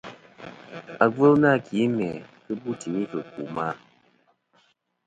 [1.03, 2.07] Agvɨl nâ ki mæ
[2.43, 3.67] kɨ bu timi fɨ̀ ku ma.